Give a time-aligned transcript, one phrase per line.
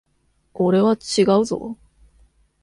[0.55, 1.77] 俺は違うぞ。